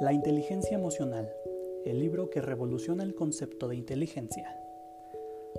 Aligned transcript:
La 0.00 0.12
inteligencia 0.12 0.76
emocional, 0.76 1.32
el 1.84 2.00
libro 2.00 2.28
que 2.28 2.40
revoluciona 2.40 3.04
el 3.04 3.14
concepto 3.14 3.68
de 3.68 3.76
inteligencia. 3.76 4.58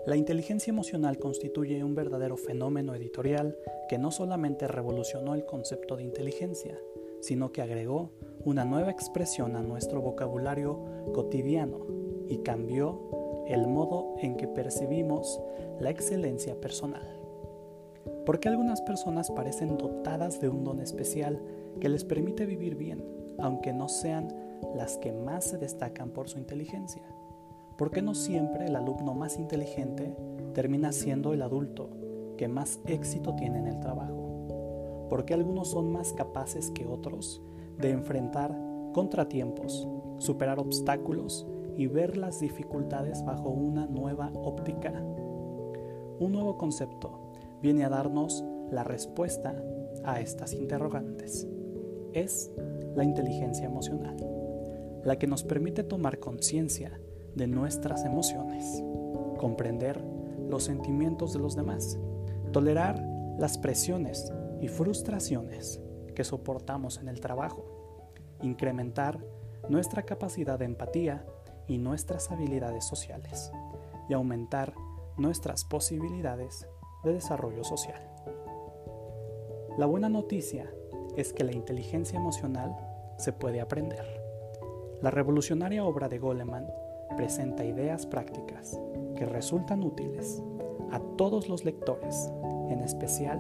La 0.06 0.18
inteligencia 0.18 0.72
emocional 0.72 1.18
constituye 1.18 1.81
un 1.86 1.96
verdadero 1.96 2.36
fenómeno 2.36 2.94
editorial 2.96 3.58
que 3.88 3.98
no 3.98 4.12
solamente 4.12 4.67
revolucionó 4.67 5.35
el 5.35 5.46
concepto 5.46 5.96
de 5.96 6.03
inteligencia, 6.03 6.78
sino 7.21 7.53
que 7.53 7.62
agregó 7.62 8.12
una 8.44 8.66
nueva 8.66 8.92
expresión 8.92 9.56
a 9.56 9.62
nuestro 9.62 10.02
vocabulario 10.02 10.83
cotidiano 11.13 11.88
y 12.28 12.40
cambió 12.40 13.46
el 13.47 13.67
modo 13.67 14.15
en 14.20 14.36
que 14.36 14.49
percibimos 14.49 15.40
la 15.79 15.92
excelencia 15.92 16.59
personal. 16.59 17.08
Porque 18.26 18.49
algunas 18.49 18.81
personas 18.81 19.31
parecen 19.31 19.77
dotadas 19.77 20.41
de 20.41 20.49
un 20.49 20.66
don 20.66 20.81
especial 20.81 21.41
que 21.80 21.88
les 21.88 22.03
permite 22.03 22.45
vivir 22.45 22.75
bien, 22.75 23.16
aunque 23.39 23.73
no 23.73 23.88
sean 23.88 24.27
las 24.75 24.98
que 24.98 25.12
más 25.12 25.45
se 25.45 25.57
destacan 25.57 26.09
por 26.09 26.30
su 26.30 26.38
inteligencia. 26.38 27.03
¿Por 27.77 27.91
qué 27.91 28.02
no 28.02 28.16
siempre 28.16 28.67
el 28.67 28.75
alumno 28.75 29.13
más 29.13 29.38
inteligente 29.38 30.16
termina 30.53 30.91
siendo 30.91 31.34
el 31.34 31.41
adulto 31.41 31.89
que 32.38 32.48
más 32.48 32.80
éxito 32.85 33.35
tiene 33.35 33.59
en 33.59 33.67
el 33.67 33.80
trabajo? 33.80 35.08
¿Por 35.09 35.25
qué 35.25 35.34
algunos 35.34 35.70
son 35.70 35.91
más 35.91 36.13
capaces 36.13 36.71
que 36.71 36.88
otros 36.88 37.41
de 37.77 37.91
enfrentar 37.91 38.58
contratiempos, 38.94 39.88
superar 40.17 40.59
obstáculos 40.59 41.45
y 41.75 41.88
ver 41.88 42.17
las 42.17 42.39
dificultades 42.39 43.23
bajo 43.25 43.49
una 43.49 43.86
nueva 43.88 44.31
óptica? 44.33 44.91
Un 46.20 46.31
nuevo 46.31 46.58
concepto 46.58 47.31
viene 47.61 47.83
a 47.83 47.89
darnos 47.89 48.44
la 48.72 48.83
respuesta 48.83 49.61
a 50.05 50.22
estas 50.22 50.53
interrogantes. 50.53 51.47
Es 52.15 52.49
la 52.95 53.03
inteligencia 53.03 53.66
emocional, 53.66 54.16
la 55.03 55.19
que 55.19 55.27
nos 55.27 55.44
permite 55.44 55.83
tomar 55.83 56.19
conciencia 56.19 56.97
de 57.35 57.45
nuestras 57.45 58.05
emociones, 58.05 58.81
comprender 59.38 60.02
los 60.47 60.63
sentimientos 60.63 61.33
de 61.33 61.39
los 61.39 61.57
demás, 61.57 61.99
tolerar 62.53 63.05
las 63.38 63.57
presiones 63.57 64.31
y 64.61 64.69
frustraciones 64.69 65.81
que 66.16 66.23
soportamos 66.23 66.99
en 66.99 67.09
el 67.09 67.19
trabajo, 67.19 67.66
incrementar 68.41 69.19
nuestra 69.67 70.03
capacidad 70.03 70.57
de 70.57 70.63
empatía 70.63 71.25
y 71.67 71.79
nuestras 71.79 72.31
habilidades 72.31 72.85
sociales 72.85 73.52
y 74.07 74.13
aumentar 74.13 74.73
nuestras 75.17 75.66
posibilidades 75.66 76.66
de 77.03 77.11
desarrollo 77.11 77.66
social. 77.66 78.02
La 79.77 79.85
buena 79.85 80.07
noticia 80.07 80.73
es 81.17 81.33
que 81.33 81.44
la 81.44 81.53
inteligencia 81.53 82.17
emocional 82.17 82.75
se 83.17 83.31
puede 83.31 83.61
aprender. 83.61 84.05
La 85.02 85.11
revolucionaria 85.11 85.83
obra 85.85 86.09
de 86.09 86.19
Goleman 86.19 86.67
presenta 87.16 87.63
ideas 87.63 88.05
prácticas 88.05 88.80
que 89.16 89.25
resultan 89.25 89.83
útiles 89.83 90.41
a 90.91 90.99
todos 91.17 91.49
los 91.49 91.63
lectores, 91.66 92.30
en 92.69 92.81
especial 92.81 93.39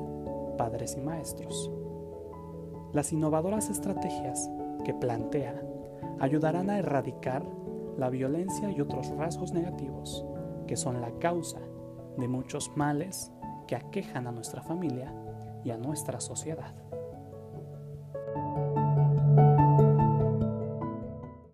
padres 0.57 0.95
y 0.97 1.01
maestros. 1.01 1.71
Las 2.93 3.11
innovadoras 3.11 3.69
estrategias 3.69 4.49
que 4.85 4.93
plantea 4.93 5.61
ayudarán 6.19 6.69
a 6.69 6.79
erradicar 6.79 7.45
la 7.97 8.09
violencia 8.09 8.71
y 8.71 8.81
otros 8.81 9.09
rasgos 9.09 9.53
negativos 9.53 10.25
que 10.67 10.77
son 10.77 11.01
la 11.01 11.11
causa 11.19 11.59
de 12.17 12.27
muchos 12.27 12.71
males 12.75 13.31
que 13.67 13.75
aquejan 13.75 14.27
a 14.27 14.31
nuestra 14.31 14.61
familia 14.61 15.13
y 15.63 15.71
a 15.71 15.77
nuestra 15.77 16.19
sociedad. 16.19 16.73